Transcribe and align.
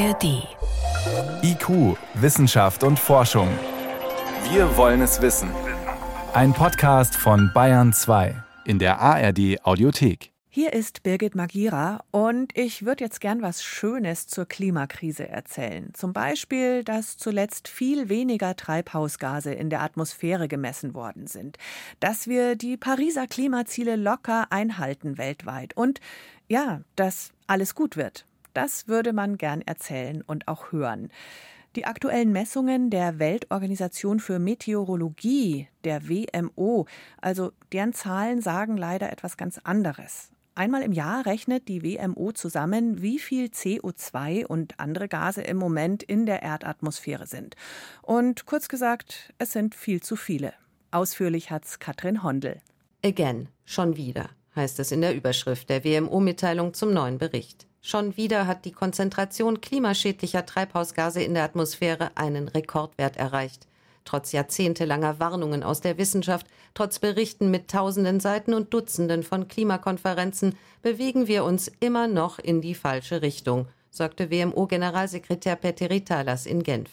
ARD. 0.00 0.48
IQ, 1.42 1.98
Wissenschaft 2.14 2.84
und 2.84 2.98
Forschung. 2.98 3.48
Wir 4.50 4.74
wollen 4.78 5.02
es 5.02 5.20
wissen. 5.20 5.50
Ein 6.32 6.54
Podcast 6.54 7.14
von 7.14 7.50
Bayern 7.52 7.92
2 7.92 8.34
in 8.64 8.78
der 8.78 8.98
ARD 8.98 9.62
Audiothek. 9.62 10.32
Hier 10.48 10.72
ist 10.72 11.02
Birgit 11.02 11.34
Magira 11.34 12.02
und 12.12 12.56
ich 12.56 12.86
würde 12.86 13.04
jetzt 13.04 13.20
gern 13.20 13.42
was 13.42 13.62
Schönes 13.62 14.26
zur 14.26 14.46
Klimakrise 14.46 15.28
erzählen. 15.28 15.90
Zum 15.92 16.14
Beispiel, 16.14 16.82
dass 16.82 17.18
zuletzt 17.18 17.68
viel 17.68 18.08
weniger 18.08 18.56
Treibhausgase 18.56 19.52
in 19.52 19.68
der 19.68 19.82
Atmosphäre 19.82 20.48
gemessen 20.48 20.94
worden 20.94 21.26
sind, 21.26 21.58
dass 22.00 22.26
wir 22.26 22.56
die 22.56 22.78
Pariser 22.78 23.26
Klimaziele 23.26 23.96
locker 23.96 24.46
einhalten 24.48 25.18
weltweit 25.18 25.76
und 25.76 26.00
ja, 26.48 26.80
dass 26.96 27.32
alles 27.46 27.74
gut 27.74 27.98
wird. 27.98 28.24
Das 28.54 28.88
würde 28.88 29.12
man 29.12 29.36
gern 29.36 29.62
erzählen 29.62 30.22
und 30.22 30.48
auch 30.48 30.72
hören. 30.72 31.10
Die 31.76 31.84
aktuellen 31.84 32.32
Messungen 32.32 32.90
der 32.90 33.20
Weltorganisation 33.20 34.18
für 34.18 34.40
Meteorologie, 34.40 35.68
der 35.84 36.08
WMO, 36.08 36.86
also 37.20 37.52
deren 37.72 37.92
Zahlen 37.92 38.40
sagen 38.40 38.76
leider 38.76 39.12
etwas 39.12 39.36
ganz 39.36 39.58
anderes. 39.58 40.32
Einmal 40.56 40.82
im 40.82 40.92
Jahr 40.92 41.26
rechnet 41.26 41.68
die 41.68 41.82
WMO 41.82 42.32
zusammen, 42.32 43.00
wie 43.00 43.20
viel 43.20 43.46
CO2 43.46 44.44
und 44.44 44.80
andere 44.80 45.06
Gase 45.06 45.42
im 45.42 45.56
Moment 45.56 46.02
in 46.02 46.26
der 46.26 46.42
Erdatmosphäre 46.42 47.26
sind. 47.26 47.54
Und 48.02 48.46
kurz 48.46 48.68
gesagt, 48.68 49.32
es 49.38 49.52
sind 49.52 49.76
viel 49.76 50.02
zu 50.02 50.16
viele. 50.16 50.52
Ausführlich 50.90 51.52
hat's 51.52 51.78
Katrin 51.78 52.24
Hondel. 52.24 52.60
Again, 53.04 53.48
schon 53.64 53.96
wieder, 53.96 54.28
heißt 54.56 54.80
es 54.80 54.90
in 54.90 55.02
der 55.02 55.14
Überschrift 55.14 55.70
der 55.70 55.84
WMO-Mitteilung 55.84 56.74
zum 56.74 56.92
neuen 56.92 57.18
Bericht. 57.18 57.69
Schon 57.82 58.16
wieder 58.18 58.46
hat 58.46 58.66
die 58.66 58.72
Konzentration 58.72 59.60
klimaschädlicher 59.62 60.44
Treibhausgase 60.44 61.22
in 61.22 61.32
der 61.34 61.44
Atmosphäre 61.44 62.10
einen 62.14 62.48
Rekordwert 62.48 63.16
erreicht. 63.16 63.66
Trotz 64.04 64.32
jahrzehntelanger 64.32 65.18
Warnungen 65.18 65.62
aus 65.62 65.80
der 65.80 65.96
Wissenschaft, 65.96 66.46
trotz 66.74 66.98
Berichten 66.98 67.50
mit 67.50 67.68
tausenden 67.68 68.20
Seiten 68.20 68.54
und 68.54 68.74
Dutzenden 68.74 69.22
von 69.22 69.48
Klimakonferenzen 69.48 70.56
bewegen 70.82 71.26
wir 71.26 71.44
uns 71.44 71.70
immer 71.80 72.06
noch 72.06 72.38
in 72.38 72.60
die 72.60 72.74
falsche 72.74 73.22
Richtung, 73.22 73.66
sagte 73.90 74.30
WMO-Generalsekretär 74.30 75.56
Petteri 75.56 76.04
Talas 76.04 76.46
in 76.46 76.62
Genf. 76.62 76.90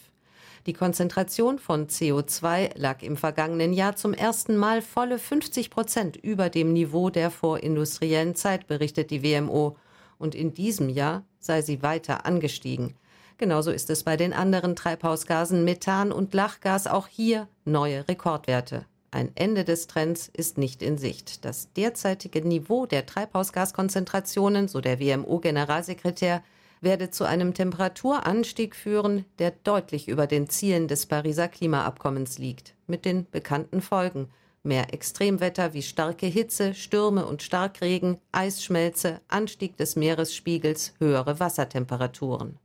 Die 0.66 0.72
Konzentration 0.72 1.58
von 1.58 1.88
CO2 1.88 2.78
lag 2.78 3.02
im 3.02 3.16
vergangenen 3.16 3.72
Jahr 3.72 3.96
zum 3.96 4.12
ersten 4.14 4.56
Mal 4.56 4.82
volle 4.82 5.18
50 5.18 5.70
Prozent 5.70 6.16
über 6.16 6.50
dem 6.50 6.72
Niveau 6.72 7.10
der 7.10 7.30
vorindustriellen 7.30 8.34
Zeit, 8.34 8.66
berichtet 8.66 9.10
die 9.10 9.22
WMO 9.22 9.76
und 10.18 10.34
in 10.34 10.54
diesem 10.54 10.88
Jahr 10.88 11.24
sei 11.38 11.62
sie 11.62 11.82
weiter 11.82 12.26
angestiegen. 12.26 12.94
Genauso 13.38 13.70
ist 13.70 13.88
es 13.88 14.02
bei 14.02 14.16
den 14.16 14.32
anderen 14.32 14.74
Treibhausgasen 14.74 15.64
Methan 15.64 16.10
und 16.10 16.34
Lachgas 16.34 16.86
auch 16.86 17.06
hier 17.06 17.46
neue 17.64 18.06
Rekordwerte. 18.08 18.84
Ein 19.10 19.30
Ende 19.36 19.64
des 19.64 19.86
Trends 19.86 20.28
ist 20.32 20.58
nicht 20.58 20.82
in 20.82 20.98
Sicht. 20.98 21.44
Das 21.44 21.72
derzeitige 21.72 22.42
Niveau 22.42 22.84
der 22.84 23.06
Treibhausgaskonzentrationen, 23.06 24.68
so 24.68 24.80
der 24.80 25.00
WMO-Generalsekretär, 25.00 26.42
werde 26.80 27.10
zu 27.10 27.24
einem 27.24 27.54
Temperaturanstieg 27.54 28.76
führen, 28.76 29.24
der 29.38 29.52
deutlich 29.64 30.08
über 30.08 30.26
den 30.26 30.48
Zielen 30.48 30.88
des 30.88 31.06
Pariser 31.06 31.48
Klimaabkommens 31.48 32.38
liegt, 32.38 32.74
mit 32.86 33.04
den 33.04 33.28
bekannten 33.30 33.80
Folgen 33.80 34.28
Mehr 34.68 34.92
Extremwetter 34.92 35.72
wie 35.72 35.80
starke 35.80 36.26
Hitze, 36.26 36.74
Stürme 36.74 37.24
und 37.24 37.40
Starkregen, 37.40 38.18
Eisschmelze, 38.32 39.22
Anstieg 39.26 39.78
des 39.78 39.96
Meeresspiegels, 39.96 40.92
höhere 40.98 41.40
Wassertemperaturen. 41.40 42.58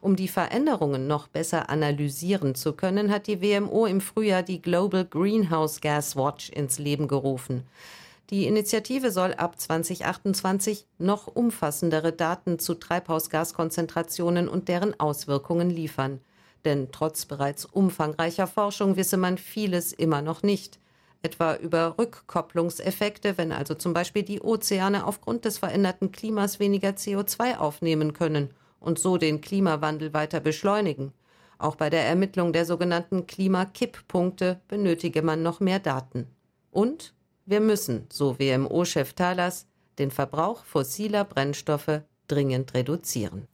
Um 0.00 0.14
die 0.14 0.28
Veränderungen 0.28 1.08
noch 1.08 1.26
besser 1.26 1.68
analysieren 1.68 2.54
zu 2.54 2.74
können, 2.74 3.10
hat 3.10 3.26
die 3.26 3.42
WMO 3.42 3.86
im 3.86 4.00
Frühjahr 4.00 4.44
die 4.44 4.62
Global 4.62 5.04
Greenhouse 5.04 5.80
Gas 5.80 6.14
Watch 6.14 6.50
ins 6.50 6.78
Leben 6.78 7.08
gerufen. 7.08 7.64
Die 8.30 8.46
Initiative 8.46 9.10
soll 9.10 9.34
ab 9.34 9.58
2028 9.58 10.86
noch 10.98 11.26
umfassendere 11.26 12.12
Daten 12.12 12.60
zu 12.60 12.74
Treibhausgaskonzentrationen 12.74 14.48
und 14.48 14.68
deren 14.68 15.00
Auswirkungen 15.00 15.70
liefern. 15.70 16.20
Denn 16.64 16.92
trotz 16.92 17.26
bereits 17.26 17.64
umfangreicher 17.64 18.46
Forschung 18.46 18.94
wisse 18.94 19.16
man 19.16 19.38
vieles 19.38 19.92
immer 19.92 20.22
noch 20.22 20.44
nicht 20.44 20.78
etwa 21.22 21.54
über 21.54 21.96
Rückkopplungseffekte, 21.98 23.38
wenn 23.38 23.52
also 23.52 23.74
zum 23.74 23.92
Beispiel 23.92 24.22
die 24.22 24.40
Ozeane 24.40 25.06
aufgrund 25.06 25.44
des 25.44 25.58
veränderten 25.58 26.12
Klimas 26.12 26.58
weniger 26.58 26.90
CO2 26.90 27.58
aufnehmen 27.58 28.12
können 28.12 28.50
und 28.80 28.98
so 28.98 29.16
den 29.16 29.40
Klimawandel 29.40 30.12
weiter 30.12 30.40
beschleunigen. 30.40 31.12
Auch 31.58 31.76
bei 31.76 31.90
der 31.90 32.04
Ermittlung 32.04 32.52
der 32.52 32.64
sogenannten 32.64 33.26
Klimakipppunkte 33.26 34.60
benötige 34.66 35.22
man 35.22 35.42
noch 35.42 35.60
mehr 35.60 35.78
Daten. 35.78 36.26
Und 36.72 37.14
wir 37.46 37.60
müssen, 37.60 38.06
so 38.10 38.38
WMO-Chef 38.38 39.12
Thalas, 39.12 39.66
den 39.98 40.10
Verbrauch 40.10 40.64
fossiler 40.64 41.24
Brennstoffe 41.24 42.02
dringend 42.26 42.74
reduzieren. 42.74 43.46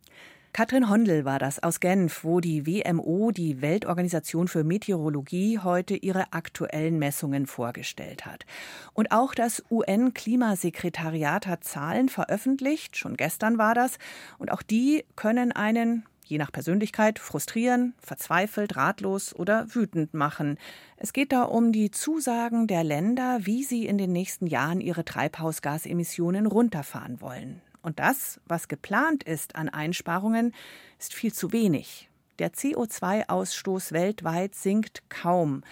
Katrin 0.58 0.88
Hondel 0.88 1.24
war 1.24 1.38
das 1.38 1.62
aus 1.62 1.78
Genf, 1.78 2.24
wo 2.24 2.40
die 2.40 2.66
WMO, 2.66 3.30
die 3.30 3.62
Weltorganisation 3.62 4.48
für 4.48 4.64
Meteorologie, 4.64 5.60
heute 5.60 5.94
ihre 5.94 6.32
aktuellen 6.32 6.98
Messungen 6.98 7.46
vorgestellt 7.46 8.26
hat. 8.26 8.44
Und 8.92 9.12
auch 9.12 9.36
das 9.36 9.62
UN-Klimasekretariat 9.70 11.46
hat 11.46 11.62
Zahlen 11.62 12.08
veröffentlicht, 12.08 12.96
schon 12.96 13.16
gestern 13.16 13.56
war 13.56 13.76
das, 13.76 13.98
und 14.38 14.50
auch 14.50 14.62
die 14.62 15.04
können 15.14 15.52
einen 15.52 16.04
je 16.24 16.38
nach 16.38 16.50
Persönlichkeit 16.50 17.20
frustrieren, 17.20 17.94
verzweifelt, 18.00 18.76
ratlos 18.76 19.32
oder 19.36 19.72
wütend 19.72 20.12
machen. 20.12 20.58
Es 20.96 21.12
geht 21.12 21.30
da 21.30 21.44
um 21.44 21.70
die 21.70 21.92
Zusagen 21.92 22.66
der 22.66 22.82
Länder, 22.82 23.38
wie 23.42 23.62
sie 23.62 23.86
in 23.86 23.96
den 23.96 24.10
nächsten 24.10 24.48
Jahren 24.48 24.80
ihre 24.80 25.04
Treibhausgasemissionen 25.04 26.46
runterfahren 26.46 27.20
wollen. 27.20 27.62
Und 27.88 27.98
das, 27.98 28.38
was 28.44 28.68
geplant 28.68 29.24
ist 29.24 29.56
an 29.56 29.70
Einsparungen, 29.70 30.52
ist 30.98 31.14
viel 31.14 31.32
zu 31.32 31.52
wenig. 31.52 32.10
Der 32.38 32.52
CO2-Ausstoß 32.52 33.92
weltweit 33.92 34.54
sinkt 34.54 35.08
kaum. 35.08 35.62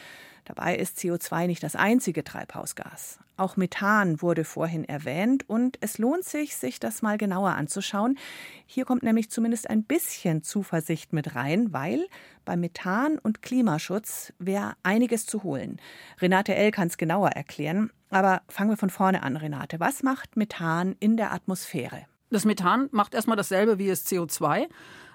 Dabei 0.46 0.76
ist 0.76 0.96
CO2 0.96 1.46
nicht 1.46 1.62
das 1.62 1.76
einzige 1.76 2.24
Treibhausgas. 2.24 3.18
Auch 3.36 3.58
Methan 3.58 4.22
wurde 4.22 4.44
vorhin 4.44 4.84
erwähnt 4.84 5.46
und 5.46 5.76
es 5.82 5.98
lohnt 5.98 6.24
sich, 6.24 6.56
sich 6.56 6.80
das 6.80 7.02
mal 7.02 7.18
genauer 7.18 7.50
anzuschauen. 7.50 8.16
Hier 8.64 8.86
kommt 8.86 9.02
nämlich 9.02 9.28
zumindest 9.30 9.68
ein 9.68 9.84
bisschen 9.84 10.42
Zuversicht 10.42 11.12
mit 11.12 11.34
rein, 11.34 11.70
weil 11.74 12.06
bei 12.46 12.56
Methan 12.56 13.18
und 13.18 13.42
Klimaschutz 13.42 14.32
wäre 14.38 14.72
einiges 14.82 15.26
zu 15.26 15.42
holen. 15.42 15.82
Renate 16.18 16.54
L. 16.54 16.70
kann 16.70 16.88
es 16.88 16.96
genauer 16.96 17.32
erklären. 17.32 17.90
Aber 18.10 18.42
fangen 18.48 18.70
wir 18.70 18.76
von 18.76 18.90
vorne 18.90 19.22
an, 19.22 19.36
Renate. 19.36 19.80
Was 19.80 20.02
macht 20.02 20.36
Methan 20.36 20.96
in 21.00 21.16
der 21.16 21.32
Atmosphäre? 21.32 22.06
Das 22.30 22.44
Methan 22.44 22.88
macht 22.92 23.14
erstmal 23.14 23.36
dasselbe 23.36 23.78
wie 23.78 23.88
das 23.88 24.06
CO2. 24.06 24.66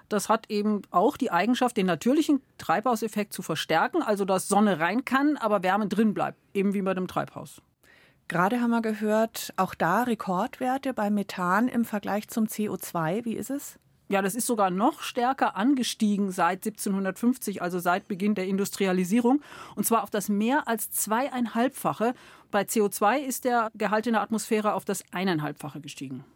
Das 0.08 0.28
hat 0.28 0.50
eben 0.50 0.82
auch 0.90 1.16
die 1.16 1.30
Eigenschaft, 1.30 1.76
den 1.76 1.86
natürlichen 1.86 2.42
Treibhauseffekt 2.58 3.32
zu 3.32 3.40
verstärken, 3.40 4.02
also 4.02 4.24
dass 4.24 4.48
Sonne 4.48 4.78
rein 4.78 5.04
kann, 5.04 5.36
aber 5.38 5.62
Wärme 5.62 5.88
drin 5.88 6.12
bleibt, 6.12 6.38
eben 6.52 6.74
wie 6.74 6.82
bei 6.82 6.92
dem 6.92 7.08
Treibhaus. 7.08 7.62
Gerade 8.28 8.60
haben 8.60 8.70
wir 8.70 8.82
gehört, 8.82 9.52
auch 9.56 9.74
da 9.74 10.02
Rekordwerte 10.02 10.94
bei 10.94 11.10
Methan 11.10 11.68
im 11.68 11.84
Vergleich 11.84 12.28
zum 12.28 12.44
CO2. 12.44 13.24
Wie 13.24 13.34
ist 13.34 13.50
es? 13.50 13.78
Ja, 14.12 14.20
das 14.20 14.34
ist 14.34 14.46
sogar 14.46 14.68
noch 14.68 15.00
stärker 15.00 15.56
angestiegen 15.56 16.32
seit 16.32 16.66
1750, 16.66 17.62
also 17.62 17.78
seit 17.78 18.08
Beginn 18.08 18.34
der 18.34 18.46
Industrialisierung. 18.46 19.40
Und 19.74 19.86
zwar 19.86 20.02
auf 20.02 20.10
das 20.10 20.28
mehr 20.28 20.68
als 20.68 20.90
zweieinhalbfache. 20.90 22.12
Bei 22.50 22.60
CO2 22.60 23.20
ist 23.20 23.46
der 23.46 23.70
Gehalt 23.72 24.06
in 24.06 24.12
der 24.12 24.20
Atmosphäre 24.20 24.74
auf 24.74 24.84
das 24.84 25.02
eineinhalbfache 25.12 25.80
gestiegen. 25.80 26.26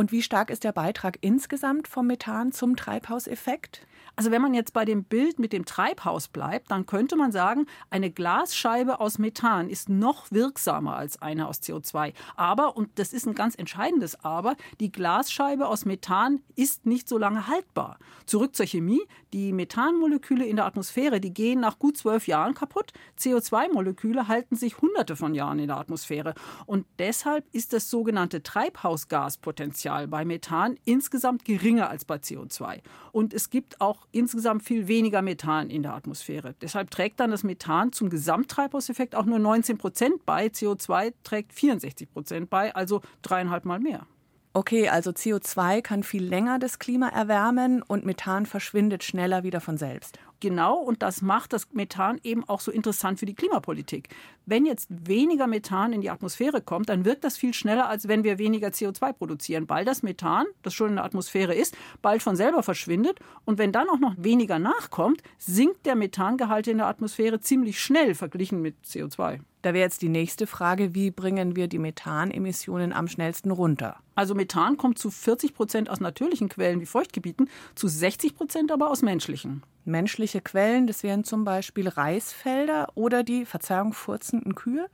Und 0.00 0.12
wie 0.12 0.22
stark 0.22 0.48
ist 0.48 0.64
der 0.64 0.72
Beitrag 0.72 1.18
insgesamt 1.20 1.86
vom 1.86 2.06
Methan 2.06 2.52
zum 2.52 2.74
Treibhauseffekt? 2.74 3.86
Also 4.16 4.30
wenn 4.30 4.42
man 4.42 4.54
jetzt 4.54 4.72
bei 4.72 4.84
dem 4.84 5.04
Bild 5.04 5.38
mit 5.38 5.52
dem 5.52 5.64
Treibhaus 5.64 6.28
bleibt, 6.28 6.70
dann 6.70 6.86
könnte 6.86 7.16
man 7.16 7.32
sagen, 7.32 7.66
eine 7.90 8.10
Glasscheibe 8.10 8.98
aus 9.00 9.18
Methan 9.18 9.68
ist 9.68 9.88
noch 9.88 10.30
wirksamer 10.30 10.96
als 10.96 11.20
eine 11.20 11.48
aus 11.48 11.60
CO2. 11.60 12.14
Aber, 12.36 12.76
und 12.76 12.98
das 12.98 13.12
ist 13.12 13.26
ein 13.26 13.34
ganz 13.34 13.54
entscheidendes 13.54 14.24
Aber, 14.24 14.56
die 14.80 14.90
Glasscheibe 14.90 15.66
aus 15.68 15.84
Methan 15.84 16.40
ist 16.56 16.86
nicht 16.86 17.08
so 17.08 17.18
lange 17.18 17.46
haltbar. 17.46 17.98
Zurück 18.26 18.56
zur 18.56 18.66
Chemie. 18.66 19.02
Die 19.32 19.52
Methanmoleküle 19.52 20.44
in 20.44 20.56
der 20.56 20.66
Atmosphäre, 20.66 21.20
die 21.20 21.32
gehen 21.32 21.60
nach 21.60 21.78
gut 21.78 21.96
zwölf 21.96 22.26
Jahren 22.26 22.54
kaputt. 22.54 22.92
CO2-Moleküle 23.18 24.28
halten 24.28 24.56
sich 24.56 24.80
hunderte 24.80 25.14
von 25.14 25.34
Jahren 25.34 25.60
in 25.60 25.68
der 25.68 25.78
Atmosphäre. 25.78 26.34
Und 26.66 26.86
deshalb 26.98 27.44
ist 27.52 27.72
das 27.72 27.90
sogenannte 27.90 28.42
Treibhausgaspotenzial 28.42 29.89
bei 30.06 30.24
Methan 30.24 30.78
insgesamt 30.84 31.44
geringer 31.44 31.90
als 31.90 32.04
bei 32.04 32.16
CO2. 32.16 32.80
Und 33.12 33.34
es 33.34 33.50
gibt 33.50 33.80
auch 33.80 34.06
insgesamt 34.12 34.62
viel 34.62 34.88
weniger 34.88 35.22
Methan 35.22 35.70
in 35.70 35.82
der 35.82 35.94
Atmosphäre. 35.94 36.54
Deshalb 36.60 36.90
trägt 36.90 37.20
dann 37.20 37.30
das 37.30 37.44
Methan 37.44 37.92
zum 37.92 38.10
Gesamttreibhauseffekt 38.10 39.14
auch 39.14 39.24
nur 39.24 39.38
19 39.38 39.78
Prozent 39.78 40.24
bei. 40.26 40.46
CO2 40.46 41.12
trägt 41.22 41.52
64 41.52 42.10
Prozent 42.10 42.50
bei, 42.50 42.74
also 42.74 43.00
dreieinhalb 43.22 43.64
Mal 43.64 43.80
mehr. 43.80 44.06
Okay, 44.52 44.88
also 44.88 45.10
CO2 45.10 45.80
kann 45.80 46.02
viel 46.02 46.24
länger 46.24 46.58
das 46.58 46.80
Klima 46.80 47.08
erwärmen 47.08 47.82
und 47.82 48.04
Methan 48.04 48.46
verschwindet 48.46 49.04
schneller 49.04 49.44
wieder 49.44 49.60
von 49.60 49.76
selbst. 49.76 50.18
Genau, 50.40 50.76
und 50.76 51.02
das 51.02 51.20
macht 51.20 51.52
das 51.52 51.68
Methan 51.72 52.18
eben 52.24 52.48
auch 52.48 52.60
so 52.60 52.72
interessant 52.72 53.18
für 53.18 53.26
die 53.26 53.34
Klimapolitik. 53.34 54.08
Wenn 54.46 54.64
jetzt 54.64 54.88
weniger 54.88 55.46
Methan 55.46 55.92
in 55.92 56.00
die 56.00 56.08
Atmosphäre 56.08 56.62
kommt, 56.62 56.88
dann 56.88 57.04
wirkt 57.04 57.24
das 57.24 57.36
viel 57.36 57.52
schneller, 57.52 57.90
als 57.90 58.08
wenn 58.08 58.24
wir 58.24 58.38
weniger 58.38 58.68
CO2 58.68 59.12
produzieren, 59.12 59.68
weil 59.68 59.84
das 59.84 60.02
Methan, 60.02 60.46
das 60.62 60.72
schon 60.72 60.88
in 60.88 60.96
der 60.96 61.04
Atmosphäre 61.04 61.54
ist, 61.54 61.76
bald 62.00 62.22
von 62.22 62.36
selber 62.36 62.62
verschwindet. 62.62 63.20
Und 63.44 63.58
wenn 63.58 63.70
dann 63.70 63.90
auch 63.90 63.98
noch 63.98 64.14
weniger 64.16 64.58
nachkommt, 64.58 65.22
sinkt 65.36 65.84
der 65.84 65.94
Methangehalt 65.94 66.66
in 66.68 66.78
der 66.78 66.86
Atmosphäre 66.86 67.40
ziemlich 67.40 67.78
schnell 67.78 68.14
verglichen 68.14 68.62
mit 68.62 68.76
CO2. 68.86 69.40
Da 69.62 69.74
wäre 69.74 69.84
jetzt 69.84 70.00
die 70.00 70.08
nächste 70.08 70.46
Frage, 70.46 70.94
wie 70.94 71.10
bringen 71.10 71.54
wir 71.54 71.68
die 71.68 71.78
Methanemissionen 71.78 72.94
am 72.94 73.08
schnellsten 73.08 73.50
runter? 73.50 73.98
Also 74.14 74.34
Methan 74.34 74.78
kommt 74.78 74.98
zu 74.98 75.10
40 75.10 75.54
Prozent 75.54 75.90
aus 75.90 76.00
natürlichen 76.00 76.48
Quellen 76.48 76.80
wie 76.80 76.86
Feuchtgebieten, 76.86 77.50
zu 77.74 77.86
60 77.86 78.36
Prozent 78.36 78.72
aber 78.72 78.90
aus 78.90 79.02
menschlichen. 79.02 79.62
Menschliche 79.84 80.40
Quellen, 80.40 80.86
das 80.86 81.02
wären 81.02 81.24
zum 81.24 81.44
Beispiel 81.44 81.88
Reisfelder 81.88 82.88
oder 82.94 83.22
die, 83.22 83.44
Verzeihung, 83.44 83.92
furzenden 83.92 84.54
Kühe? 84.54 84.88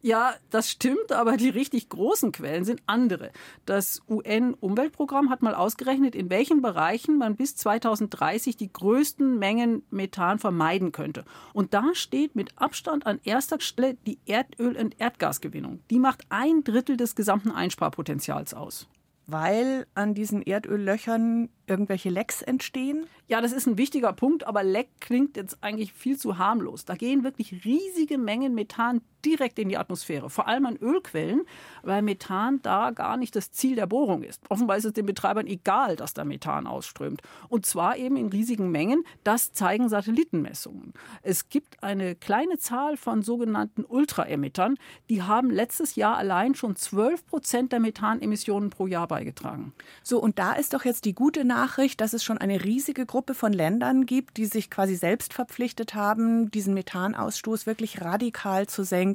Ja, 0.00 0.34
das 0.50 0.70
stimmt, 0.70 1.12
aber 1.12 1.36
die 1.36 1.48
richtig 1.48 1.88
großen 1.88 2.32
Quellen 2.32 2.64
sind 2.64 2.82
andere. 2.86 3.30
Das 3.66 4.02
UN-Umweltprogramm 4.08 5.30
hat 5.30 5.42
mal 5.42 5.54
ausgerechnet, 5.54 6.14
in 6.14 6.28
welchen 6.28 6.60
Bereichen 6.60 7.18
man 7.18 7.36
bis 7.36 7.56
2030 7.56 8.56
die 8.56 8.72
größten 8.72 9.38
Mengen 9.38 9.84
Methan 9.90 10.38
vermeiden 10.38 10.92
könnte. 10.92 11.24
Und 11.52 11.72
da 11.72 11.94
steht 11.94 12.34
mit 12.34 12.50
Abstand 12.56 13.06
an 13.06 13.20
erster 13.24 13.60
Stelle 13.60 13.96
die 14.06 14.18
Erdöl- 14.26 14.76
und 14.76 15.00
Erdgasgewinnung. 15.00 15.80
Die 15.90 15.98
macht 15.98 16.24
ein 16.30 16.64
Drittel 16.64 16.96
des 16.96 17.14
gesamten 17.14 17.52
Einsparpotenzials 17.52 18.54
aus 18.54 18.88
weil 19.26 19.86
an 19.94 20.14
diesen 20.14 20.42
Erdöllöchern 20.42 21.48
irgendwelche 21.66 22.10
Lecks 22.10 22.42
entstehen? 22.42 23.06
Ja, 23.28 23.40
das 23.40 23.52
ist 23.52 23.66
ein 23.66 23.78
wichtiger 23.78 24.12
Punkt, 24.12 24.46
aber 24.46 24.62
Leck 24.62 24.88
klingt 25.00 25.36
jetzt 25.36 25.58
eigentlich 25.62 25.92
viel 25.92 26.18
zu 26.18 26.38
harmlos. 26.38 26.84
Da 26.84 26.94
gehen 26.94 27.24
wirklich 27.24 27.64
riesige 27.64 28.18
Mengen 28.18 28.54
Methan 28.54 29.00
direkt 29.24 29.58
in 29.58 29.68
die 29.68 29.76
Atmosphäre, 29.76 30.30
vor 30.30 30.48
allem 30.48 30.66
an 30.66 30.76
Ölquellen, 30.76 31.42
weil 31.82 32.02
Methan 32.02 32.60
da 32.62 32.90
gar 32.90 33.16
nicht 33.16 33.36
das 33.36 33.52
Ziel 33.52 33.76
der 33.76 33.86
Bohrung 33.86 34.22
ist. 34.22 34.42
Offenbar 34.48 34.76
ist 34.76 34.84
es 34.84 34.92
den 34.92 35.06
Betreibern 35.06 35.46
egal, 35.46 35.96
dass 35.96 36.14
da 36.14 36.24
Methan 36.24 36.66
ausströmt. 36.66 37.22
Und 37.48 37.66
zwar 37.66 37.96
eben 37.96 38.16
in 38.16 38.28
riesigen 38.28 38.70
Mengen. 38.70 39.04
Das 39.24 39.52
zeigen 39.52 39.88
Satellitenmessungen. 39.88 40.92
Es 41.22 41.48
gibt 41.48 41.82
eine 41.82 42.14
kleine 42.14 42.58
Zahl 42.58 42.96
von 42.96 43.22
sogenannten 43.22 43.84
Ultraemittern. 43.84 44.76
Die 45.08 45.22
haben 45.22 45.50
letztes 45.50 45.96
Jahr 45.96 46.16
allein 46.16 46.54
schon 46.54 46.76
12 46.76 47.26
Prozent 47.26 47.72
der 47.72 47.80
Methanemissionen 47.80 48.70
pro 48.70 48.86
Jahr 48.86 49.08
beigetragen. 49.08 49.72
So, 50.02 50.20
und 50.20 50.38
da 50.38 50.52
ist 50.54 50.74
doch 50.74 50.84
jetzt 50.84 51.04
die 51.04 51.14
gute 51.14 51.44
Nachricht, 51.44 52.00
dass 52.00 52.12
es 52.12 52.24
schon 52.24 52.38
eine 52.38 52.64
riesige 52.64 53.06
Gruppe 53.06 53.34
von 53.34 53.52
Ländern 53.52 54.06
gibt, 54.06 54.36
die 54.36 54.46
sich 54.46 54.70
quasi 54.70 54.96
selbst 54.96 55.32
verpflichtet 55.34 55.94
haben, 55.94 56.50
diesen 56.50 56.74
Methanausstoß 56.74 57.66
wirklich 57.66 58.00
radikal 58.00 58.66
zu 58.66 58.84
senken. 58.84 59.11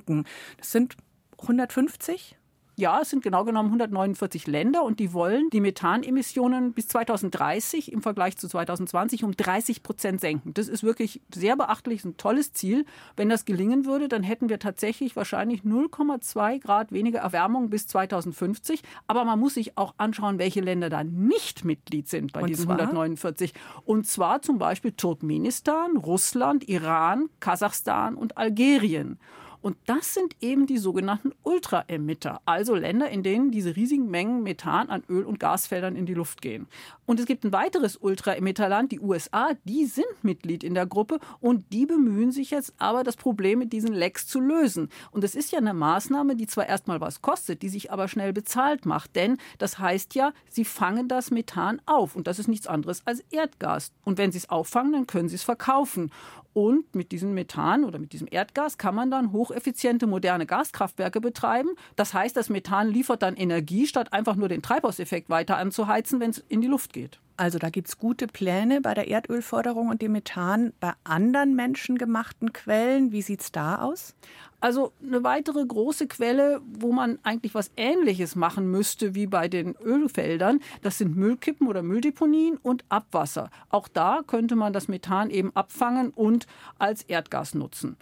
Das 0.57 0.71
sind 0.71 0.95
150 1.41 2.38
ja, 2.79 3.01
es 3.01 3.09
sind 3.09 3.23
genau 3.23 3.44
genommen 3.44 3.69
149 3.69 4.45
Länder 4.45 4.83
und 4.83 4.99
die 4.99 5.11
wollen 5.11 5.49
die 5.49 5.61
Methanemissionen 5.61 6.73
bis 6.73 6.88
2030 6.89 7.91
im 7.91 8.03
Vergleich 8.03 8.38
zu 8.38 8.47
2020 8.47 9.23
um 9.23 9.35
30 9.35 9.81
Prozent 9.81 10.21
senken. 10.21 10.53
Das 10.53 10.67
ist 10.67 10.83
wirklich 10.83 11.19
sehr 11.33 11.55
beachtlich, 11.55 12.05
ein 12.05 12.17
tolles 12.17 12.53
Ziel. 12.53 12.85
Wenn 13.15 13.29
das 13.29 13.45
gelingen 13.45 13.85
würde, 13.85 14.07
dann 14.07 14.21
hätten 14.21 14.47
wir 14.47 14.59
tatsächlich 14.59 15.15
wahrscheinlich 15.15 15.61
0,2 15.61 16.61
Grad 16.61 16.91
weniger 16.91 17.19
Erwärmung 17.19 17.71
bis 17.71 17.88
2050. 17.88 18.83
Aber 19.07 19.25
man 19.25 19.39
muss 19.39 19.55
sich 19.55 19.75
auch 19.75 19.95
anschauen, 19.97 20.38
welche 20.38 20.61
Länder 20.61 20.91
da 20.91 21.03
nicht 21.03 21.65
Mitglied 21.65 22.07
sind 22.07 22.31
bei 22.31 22.41
und 22.41 22.49
diesen 22.49 22.65
zwar? 22.65 22.77
149. 22.77 23.55
Und 23.85 24.05
zwar 24.05 24.44
zum 24.44 24.59
Beispiel 24.59 24.91
Turkmenistan, 24.91 25.97
Russland, 25.97 26.69
Iran, 26.69 27.29
Kasachstan 27.39 28.13
und 28.13 28.38
Algerien. 28.38 29.17
Und 29.62 29.77
das 29.86 30.13
sind 30.13 30.36
eben 30.42 30.65
die 30.65 30.77
sogenannten 30.77 31.31
Ultraemitter, 31.44 32.42
also 32.45 32.75
Länder, 32.75 33.09
in 33.09 33.24
denen 33.24 33.51
diese 33.51 33.75
riesigen 33.75 34.09
Mengen 34.09 34.44
Methan 34.44 34.89
an 34.89 35.04
Öl- 35.09 35.25
und 35.25 35.39
Gasfeldern 35.39 35.95
in 35.95 36.06
die 36.06 36.13
Luft 36.13 36.42
gehen. 36.42 36.68
Und 37.06 37.19
es 37.19 37.25
gibt 37.25 37.44
ein 37.44 37.54
weiteres 37.54 37.98
Ultraemitterland, 37.98 38.92
die 38.92 39.00
USA, 39.00 39.51
die 39.63 39.86
sind 39.86 40.06
Mitglied 40.21 40.63
in 40.63 40.74
der 40.74 40.86
Gruppe 40.86 41.19
und 41.39 41.71
die 41.71 41.86
bemühen 41.86 42.31
sich 42.31 42.51
jetzt 42.51 42.74
aber, 42.77 43.04
das 43.04 43.15
Problem 43.15 43.59
mit 43.59 43.74
diesen 43.74 43.94
Lecks 43.94 44.27
zu 44.27 44.39
lösen. 44.39 44.89
Und 45.12 45.24
es 45.24 45.36
ist 45.36 45.51
ja 45.51 45.59
eine 45.59 45.74
Maßnahme, 45.74 46.36
die 46.36 46.48
zwar 46.48 46.68
erstmal 46.68 47.01
was 47.01 47.21
kostet, 47.21 47.62
die 47.62 47.69
sich 47.69 47.92
aber 47.92 48.07
schnell 48.07 48.33
bezahlt 48.33 48.86
macht, 48.86 49.15
denn 49.15 49.38
das 49.57 49.80
heißt 49.80 50.15
ja, 50.15 50.33
sie 50.50 50.65
fangen 50.65 51.07
das 51.07 51.31
Methan 51.31 51.81
auf 51.86 52.15
und 52.15 52.27
das 52.27 52.39
ist 52.39 52.48
nichts 52.48 52.68
anderes 52.68 53.01
als 53.06 53.24
Erdgas. 53.31 53.92
Und 54.04 54.18
wenn 54.18 54.31
sie 54.31 54.39
es 54.39 54.50
auffangen, 54.50 54.92
dann 54.92 55.07
können 55.07 55.30
sie 55.30 55.36
es 55.36 55.44
verkaufen. 55.44 56.12
Und 56.54 56.95
mit 56.95 57.12
diesem 57.12 57.36
Methan 57.36 57.83
oder 57.83 58.00
mit 58.00 58.13
diesem 58.13 58.27
Erdgas 58.31 58.80
kann 58.80 58.95
man 58.95 59.12
dann 59.12 59.31
hocheffiziente 59.47 60.07
moderne 60.07 60.45
Gaskraftwerke 60.45 61.21
betreiben. 61.21 61.69
Das 61.95 62.13
heißt, 62.13 62.35
das 62.35 62.49
Methan 62.49 62.89
liefert 62.89 63.21
dann 63.21 63.35
Energie, 63.35 63.88
statt 63.88 64.13
einfach 64.13 64.35
nur 64.35 64.49
den 64.49 64.61
Treibhauseffekt 64.61 65.29
weiter 65.29 65.57
anzuheizen, 65.57 66.19
wenn 66.19 66.31
es 66.31 66.44
in 66.49 66.61
die 66.61 66.67
Luft 66.67 66.94
geht. 66.94 67.19
Also 67.39 67.59
da 67.59 67.69
gibt 67.69 67.88
es 67.88 67.99
gute 67.99 68.25
Pläne 68.25 68.81
bei 68.81 68.95
der 68.95 69.09
Erdölförderung 69.09 69.89
und 69.89 70.01
dem 70.01 70.13
Methan 70.13 70.73
bei 70.79 70.94
anderen 71.03 71.55
menschengemachten 71.55 72.51
Quellen. 72.51 73.11
Wie 73.11 73.21
sieht 73.21 73.41
es 73.41 73.51
da 73.51 73.83
aus? 73.83 74.15
Also 74.59 74.91
eine 75.05 75.23
weitere 75.23 75.63
große 75.63 76.07
Quelle, 76.07 76.61
wo 76.65 76.91
man 76.91 77.19
eigentlich 77.21 77.53
was 77.53 77.69
Ähnliches 77.77 78.35
machen 78.35 78.71
müsste 78.71 79.13
wie 79.13 79.27
bei 79.27 79.47
den 79.47 79.75
Ölfeldern, 79.75 80.61
das 80.81 80.97
sind 80.97 81.15
Müllkippen 81.15 81.67
oder 81.67 81.83
Mülldeponien 81.83 82.57
und 82.57 82.83
Abwasser. 82.89 83.51
Auch 83.69 83.88
da 83.88 84.21
könnte 84.25 84.55
man 84.55 84.73
das 84.73 84.88
Methan 84.88 85.29
eben 85.29 85.55
abfangen 85.55 86.09
und 86.09 86.47
als 86.79 87.03
Erdgas 87.03 87.53
nutzen. 87.53 87.97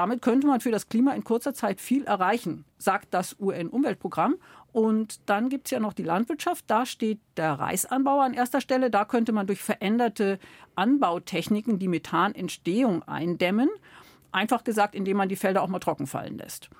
Damit 0.00 0.22
könnte 0.22 0.46
man 0.46 0.62
für 0.62 0.70
das 0.70 0.88
Klima 0.88 1.12
in 1.12 1.24
kurzer 1.24 1.52
Zeit 1.52 1.78
viel 1.78 2.04
erreichen, 2.04 2.64
sagt 2.78 3.12
das 3.12 3.36
UN-Umweltprogramm. 3.38 4.36
Und 4.72 5.28
dann 5.28 5.50
gibt 5.50 5.66
es 5.66 5.72
ja 5.72 5.78
noch 5.78 5.92
die 5.92 6.04
Landwirtschaft. 6.04 6.64
Da 6.68 6.86
steht 6.86 7.20
der 7.36 7.52
Reisanbau 7.52 8.20
an 8.20 8.32
erster 8.32 8.62
Stelle. 8.62 8.90
Da 8.90 9.04
könnte 9.04 9.32
man 9.32 9.46
durch 9.46 9.60
veränderte 9.60 10.38
Anbautechniken 10.74 11.78
die 11.78 11.88
Methanentstehung 11.88 13.02
eindämmen. 13.02 13.68
Einfach 14.32 14.64
gesagt, 14.64 14.94
indem 14.94 15.18
man 15.18 15.28
die 15.28 15.36
Felder 15.36 15.60
auch 15.60 15.68
mal 15.68 15.80
trocken 15.80 16.06
fallen 16.06 16.38
lässt. 16.38 16.70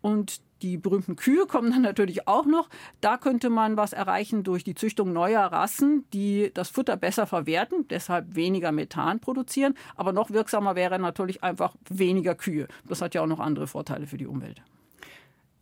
Und 0.00 0.40
die 0.62 0.76
berühmten 0.76 1.16
Kühe 1.16 1.46
kommen 1.46 1.72
dann 1.72 1.82
natürlich 1.82 2.28
auch 2.28 2.46
noch. 2.46 2.68
Da 3.00 3.16
könnte 3.16 3.50
man 3.50 3.76
was 3.76 3.92
erreichen 3.92 4.44
durch 4.44 4.64
die 4.64 4.74
Züchtung 4.74 5.12
neuer 5.12 5.42
Rassen, 5.42 6.04
die 6.12 6.50
das 6.54 6.70
Futter 6.70 6.96
besser 6.96 7.26
verwerten, 7.26 7.86
deshalb 7.88 8.34
weniger 8.34 8.72
Methan 8.72 9.20
produzieren. 9.20 9.74
Aber 9.96 10.12
noch 10.12 10.30
wirksamer 10.30 10.76
wäre 10.76 10.98
natürlich 10.98 11.42
einfach 11.42 11.74
weniger 11.88 12.34
Kühe. 12.34 12.68
Das 12.88 13.02
hat 13.02 13.14
ja 13.14 13.22
auch 13.22 13.26
noch 13.26 13.40
andere 13.40 13.66
Vorteile 13.66 14.06
für 14.06 14.16
die 14.16 14.26
Umwelt. 14.26 14.62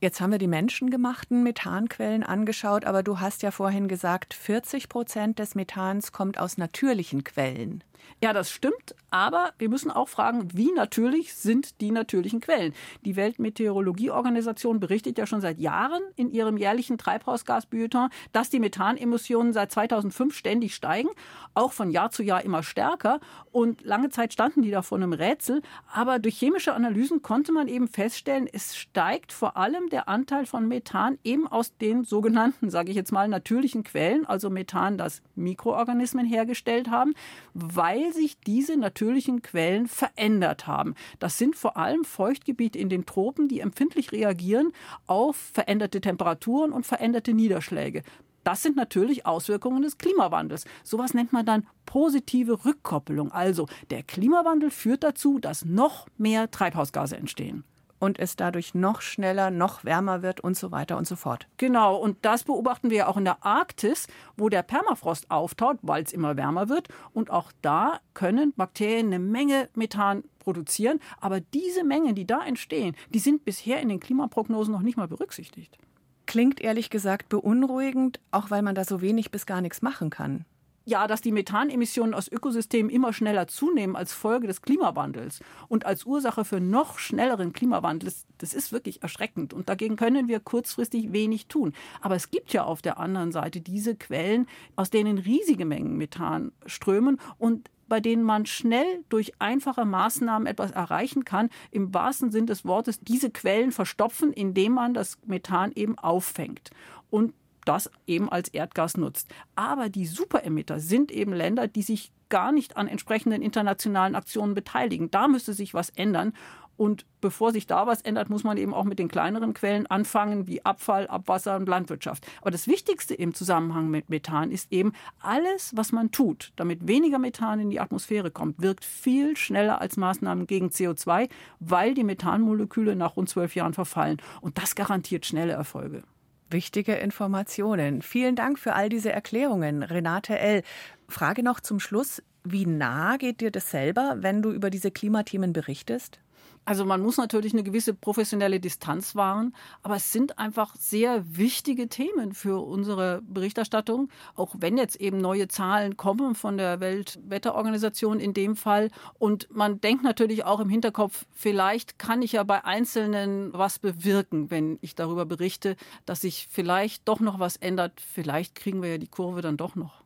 Jetzt 0.02 0.20
haben 0.20 0.30
wir 0.30 0.38
die 0.38 0.46
menschengemachten 0.46 1.42
Methanquellen 1.42 2.22
angeschaut, 2.22 2.86
aber 2.86 3.02
du 3.02 3.20
hast 3.20 3.42
ja 3.42 3.50
vorhin 3.50 3.86
gesagt, 3.86 4.32
40 4.32 4.88
Prozent 4.88 5.38
des 5.38 5.54
Methans 5.54 6.12
kommt 6.12 6.38
aus 6.38 6.56
natürlichen 6.56 7.22
Quellen. 7.22 7.84
Ja, 8.22 8.32
das 8.32 8.50
stimmt, 8.50 8.94
aber 9.10 9.52
wir 9.58 9.68
müssen 9.68 9.90
auch 9.90 10.08
fragen, 10.08 10.48
wie 10.52 10.72
natürlich 10.72 11.34
sind 11.34 11.80
die 11.80 11.90
natürlichen 11.90 12.40
Quellen? 12.40 12.74
Die 13.04 13.16
Weltmeteorologieorganisation 13.16 14.78
berichtet 14.78 15.16
ja 15.16 15.26
schon 15.26 15.40
seit 15.40 15.58
Jahren 15.58 16.02
in 16.16 16.30
ihrem 16.30 16.58
jährlichen 16.58 16.98
Treibhausgasbulletin, 16.98 18.08
dass 18.32 18.50
die 18.50 18.60
Methanemissionen 18.60 19.52
seit 19.52 19.72
2005 19.72 20.36
ständig 20.36 20.74
steigen, 20.74 21.08
auch 21.54 21.72
von 21.72 21.90
Jahr 21.90 22.10
zu 22.10 22.22
Jahr 22.22 22.44
immer 22.44 22.62
stärker. 22.62 23.20
Und 23.52 23.82
lange 23.82 24.10
Zeit 24.10 24.32
standen 24.32 24.62
die 24.62 24.70
da 24.70 24.82
vor 24.82 24.98
einem 24.98 25.12
Rätsel. 25.12 25.62
Aber 25.92 26.18
durch 26.18 26.38
chemische 26.38 26.74
Analysen 26.74 27.22
konnte 27.22 27.52
man 27.52 27.68
eben 27.68 27.88
feststellen, 27.88 28.48
es 28.52 28.76
steigt 28.76 29.32
vor 29.32 29.56
allem 29.56 29.88
der 29.88 30.08
Anteil 30.08 30.46
von 30.46 30.68
Methan 30.68 31.18
eben 31.24 31.46
aus 31.46 31.76
den 31.78 32.04
sogenannten, 32.04 32.70
sage 32.70 32.90
ich 32.90 32.96
jetzt 32.96 33.12
mal, 33.12 33.28
natürlichen 33.28 33.82
Quellen, 33.82 34.26
also 34.26 34.50
Methan, 34.50 34.98
das 34.98 35.22
Mikroorganismen 35.34 36.26
hergestellt 36.26 36.90
haben, 36.90 37.14
weil 37.54 37.89
sich 38.12 38.38
diese 38.40 38.76
natürlichen 38.76 39.42
Quellen 39.42 39.86
verändert 39.86 40.66
haben. 40.66 40.94
Das 41.18 41.38
sind 41.38 41.56
vor 41.56 41.76
allem 41.76 42.04
Feuchtgebiete 42.04 42.78
in 42.78 42.88
den 42.88 43.06
Tropen, 43.06 43.48
die 43.48 43.60
empfindlich 43.60 44.12
reagieren 44.12 44.72
auf 45.06 45.36
veränderte 45.36 46.00
Temperaturen 46.00 46.72
und 46.72 46.86
veränderte 46.86 47.32
Niederschläge. 47.32 48.02
Das 48.44 48.62
sind 48.62 48.76
natürlich 48.76 49.26
Auswirkungen 49.26 49.82
des 49.82 49.98
Klimawandels. 49.98 50.64
Sowas 50.82 51.14
nennt 51.14 51.32
man 51.32 51.44
dann 51.44 51.66
positive 51.84 52.64
Rückkoppelung. 52.64 53.32
Also 53.32 53.66
der 53.90 54.02
Klimawandel 54.02 54.70
führt 54.70 55.04
dazu, 55.04 55.38
dass 55.38 55.64
noch 55.64 56.06
mehr 56.16 56.50
Treibhausgase 56.50 57.16
entstehen 57.16 57.64
und 58.00 58.18
es 58.18 58.34
dadurch 58.34 58.74
noch 58.74 59.02
schneller, 59.02 59.52
noch 59.52 59.84
wärmer 59.84 60.22
wird 60.22 60.40
und 60.40 60.56
so 60.56 60.72
weiter 60.72 60.96
und 60.96 61.06
so 61.06 61.14
fort. 61.14 61.46
Genau, 61.58 61.96
und 61.96 62.16
das 62.22 62.42
beobachten 62.42 62.90
wir 62.90 63.08
auch 63.08 63.16
in 63.16 63.24
der 63.24 63.44
Arktis, 63.44 64.08
wo 64.36 64.48
der 64.48 64.64
Permafrost 64.64 65.30
auftaut, 65.30 65.78
weil 65.82 66.02
es 66.02 66.12
immer 66.12 66.36
wärmer 66.36 66.68
wird. 66.68 66.88
Und 67.12 67.30
auch 67.30 67.52
da 67.62 68.00
können 68.14 68.52
Bakterien 68.56 69.06
eine 69.06 69.20
Menge 69.20 69.68
Methan 69.74 70.24
produzieren. 70.40 70.98
Aber 71.20 71.40
diese 71.40 71.84
Mengen, 71.84 72.16
die 72.16 72.26
da 72.26 72.44
entstehen, 72.44 72.96
die 73.10 73.20
sind 73.20 73.44
bisher 73.44 73.80
in 73.80 73.90
den 73.90 74.00
Klimaprognosen 74.00 74.72
noch 74.72 74.82
nicht 74.82 74.96
mal 74.96 75.06
berücksichtigt. 75.08 75.78
klingt 76.26 76.60
ehrlich 76.60 76.90
gesagt 76.90 77.28
beunruhigend, 77.28 78.20
auch 78.30 78.50
weil 78.50 78.62
man 78.62 78.76
da 78.76 78.84
so 78.84 79.00
wenig 79.00 79.32
bis 79.32 79.46
gar 79.46 79.60
nichts 79.60 79.82
machen 79.82 80.10
kann. 80.10 80.44
Ja, 80.86 81.06
dass 81.06 81.20
die 81.20 81.30
Methanemissionen 81.30 82.14
aus 82.14 82.26
Ökosystemen 82.26 82.90
immer 82.90 83.12
schneller 83.12 83.46
zunehmen 83.46 83.96
als 83.96 84.12
Folge 84.12 84.46
des 84.46 84.62
Klimawandels 84.62 85.40
und 85.68 85.84
als 85.84 86.04
Ursache 86.04 86.44
für 86.44 86.58
noch 86.58 86.98
schnelleren 86.98 87.52
Klimawandel, 87.52 88.12
das 88.38 88.54
ist 88.54 88.72
wirklich 88.72 89.02
erschreckend. 89.02 89.52
Und 89.52 89.68
dagegen 89.68 89.96
können 89.96 90.26
wir 90.26 90.40
kurzfristig 90.40 91.12
wenig 91.12 91.46
tun. 91.46 91.74
Aber 92.00 92.16
es 92.16 92.30
gibt 92.30 92.52
ja 92.52 92.64
auf 92.64 92.80
der 92.80 92.98
anderen 92.98 93.30
Seite 93.30 93.60
diese 93.60 93.94
Quellen, 93.94 94.46
aus 94.74 94.90
denen 94.90 95.18
riesige 95.18 95.66
Mengen 95.66 95.98
Methan 95.98 96.52
strömen 96.66 97.20
und 97.38 97.70
bei 97.90 98.00
denen 98.00 98.22
man 98.22 98.46
schnell 98.46 99.04
durch 99.10 99.32
einfache 99.40 99.84
Maßnahmen 99.84 100.46
etwas 100.46 100.70
erreichen 100.70 101.24
kann, 101.24 101.50
im 101.70 101.92
wahrsten 101.92 102.30
Sinn 102.30 102.46
des 102.46 102.64
Wortes 102.64 103.00
diese 103.00 103.30
Quellen 103.30 103.72
verstopfen, 103.72 104.32
indem 104.32 104.72
man 104.72 104.94
das 104.94 105.18
Methan 105.26 105.72
eben 105.72 105.98
auffängt. 105.98 106.70
Und 107.10 107.34
das 107.64 107.90
eben 108.06 108.30
als 108.30 108.48
Erdgas 108.48 108.96
nutzt. 108.96 109.28
Aber 109.54 109.88
die 109.88 110.06
Superemitter 110.06 110.80
sind 110.80 111.10
eben 111.12 111.32
Länder, 111.32 111.68
die 111.68 111.82
sich 111.82 112.12
gar 112.28 112.52
nicht 112.52 112.76
an 112.76 112.88
entsprechenden 112.88 113.42
internationalen 113.42 114.14
Aktionen 114.14 114.54
beteiligen. 114.54 115.10
Da 115.10 115.28
müsste 115.28 115.52
sich 115.52 115.74
was 115.74 115.90
ändern. 115.90 116.32
Und 116.80 117.04
bevor 117.20 117.52
sich 117.52 117.66
da 117.66 117.86
was 117.86 118.00
ändert, 118.00 118.30
muss 118.30 118.42
man 118.42 118.56
eben 118.56 118.72
auch 118.72 118.84
mit 118.84 118.98
den 118.98 119.08
kleineren 119.08 119.52
Quellen 119.52 119.86
anfangen, 119.86 120.46
wie 120.46 120.64
Abfall, 120.64 121.06
Abwasser 121.08 121.56
und 121.56 121.68
Landwirtschaft. 121.68 122.26
Aber 122.40 122.50
das 122.50 122.68
Wichtigste 122.68 123.12
im 123.14 123.34
Zusammenhang 123.34 123.90
mit 123.90 124.08
Methan 124.08 124.50
ist 124.50 124.72
eben, 124.72 124.94
alles, 125.20 125.76
was 125.76 125.92
man 125.92 126.10
tut, 126.10 126.54
damit 126.56 126.88
weniger 126.88 127.18
Methan 127.18 127.60
in 127.60 127.68
die 127.68 127.80
Atmosphäre 127.80 128.30
kommt, 128.30 128.62
wirkt 128.62 128.86
viel 128.86 129.36
schneller 129.36 129.82
als 129.82 129.98
Maßnahmen 129.98 130.46
gegen 130.46 130.68
CO2, 130.68 131.28
weil 131.58 131.92
die 131.92 132.04
Methanmoleküle 132.04 132.96
nach 132.96 133.14
rund 133.14 133.28
zwölf 133.28 133.54
Jahren 133.54 133.74
verfallen. 133.74 134.16
Und 134.40 134.56
das 134.56 134.74
garantiert 134.74 135.26
schnelle 135.26 135.52
Erfolge. 135.52 136.02
Wichtige 136.50 136.94
Informationen. 136.94 138.02
Vielen 138.02 138.34
Dank 138.34 138.58
für 138.58 138.74
all 138.74 138.88
diese 138.88 139.12
Erklärungen, 139.12 139.82
Renate 139.82 140.38
L. 140.38 140.62
Frage 141.08 141.42
noch 141.42 141.60
zum 141.60 141.78
Schluss. 141.78 142.22
Wie 142.42 142.66
nah 142.66 143.16
geht 143.18 143.40
dir 143.40 143.50
das 143.50 143.70
selber, 143.70 144.16
wenn 144.18 144.42
du 144.42 144.50
über 144.50 144.70
diese 144.70 144.90
Klimathemen 144.90 145.52
berichtest? 145.52 146.18
Also 146.64 146.84
man 146.84 147.00
muss 147.00 147.16
natürlich 147.16 147.52
eine 147.52 147.62
gewisse 147.62 147.94
professionelle 147.94 148.60
Distanz 148.60 149.16
wahren, 149.16 149.56
aber 149.82 149.96
es 149.96 150.12
sind 150.12 150.38
einfach 150.38 150.76
sehr 150.76 151.24
wichtige 151.36 151.88
Themen 151.88 152.32
für 152.32 152.64
unsere 152.64 153.22
Berichterstattung, 153.22 154.08
auch 154.36 154.54
wenn 154.58 154.76
jetzt 154.76 154.96
eben 155.00 155.18
neue 155.18 155.48
Zahlen 155.48 155.96
kommen 155.96 156.34
von 156.34 156.58
der 156.58 156.78
Weltwetterorganisation 156.78 158.20
in 158.20 158.34
dem 158.34 158.56
Fall. 158.56 158.90
Und 159.18 159.48
man 159.50 159.80
denkt 159.80 160.04
natürlich 160.04 160.44
auch 160.44 160.60
im 160.60 160.68
Hinterkopf, 160.68 161.24
vielleicht 161.32 161.98
kann 161.98 162.22
ich 162.22 162.32
ja 162.32 162.44
bei 162.44 162.64
Einzelnen 162.64 163.52
was 163.52 163.78
bewirken, 163.78 164.50
wenn 164.50 164.78
ich 164.80 164.94
darüber 164.94 165.26
berichte, 165.26 165.76
dass 166.04 166.20
sich 166.20 166.46
vielleicht 166.50 167.08
doch 167.08 167.20
noch 167.20 167.38
was 167.38 167.56
ändert. 167.56 168.00
Vielleicht 168.00 168.54
kriegen 168.54 168.82
wir 168.82 168.90
ja 168.90 168.98
die 168.98 169.08
Kurve 169.08 169.40
dann 169.40 169.56
doch 169.56 169.74
noch. 169.74 170.04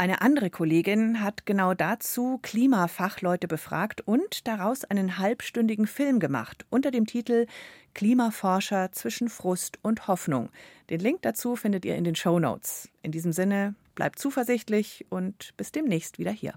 Eine 0.00 0.20
andere 0.20 0.48
Kollegin 0.48 1.24
hat 1.24 1.44
genau 1.44 1.74
dazu 1.74 2.38
Klimafachleute 2.42 3.48
befragt 3.48 4.00
und 4.00 4.46
daraus 4.46 4.84
einen 4.84 5.18
halbstündigen 5.18 5.88
Film 5.88 6.20
gemacht 6.20 6.64
unter 6.70 6.92
dem 6.92 7.04
Titel 7.04 7.46
Klimaforscher 7.94 8.92
zwischen 8.92 9.28
Frust 9.28 9.80
und 9.82 10.06
Hoffnung. 10.06 10.50
Den 10.88 11.00
Link 11.00 11.22
dazu 11.22 11.56
findet 11.56 11.84
ihr 11.84 11.96
in 11.96 12.04
den 12.04 12.14
Show 12.14 12.38
Notes. 12.38 12.88
In 13.02 13.10
diesem 13.10 13.32
Sinne, 13.32 13.74
bleibt 13.96 14.20
zuversichtlich 14.20 15.04
und 15.10 15.52
bis 15.56 15.72
demnächst 15.72 16.20
wieder 16.20 16.30
hier. 16.30 16.54